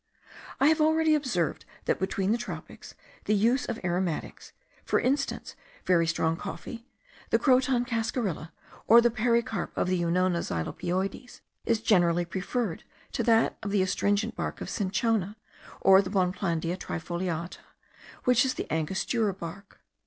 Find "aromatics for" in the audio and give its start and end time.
3.83-4.99